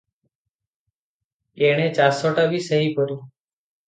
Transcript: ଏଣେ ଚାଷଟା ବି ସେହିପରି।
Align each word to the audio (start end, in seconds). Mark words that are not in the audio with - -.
ଏଣେ 1.67 1.85
ଚାଷଟା 1.97 2.47
ବି 2.55 2.63
ସେହିପରି। 2.69 3.19